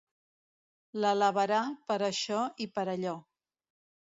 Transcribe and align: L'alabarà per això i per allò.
L'alabarà 1.03 1.59
per 1.91 1.99
això 2.09 2.41
i 2.67 2.71
per 2.79 2.87
allò. 2.95 3.17